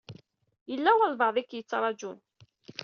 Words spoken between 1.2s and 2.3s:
i k-yettṛajun.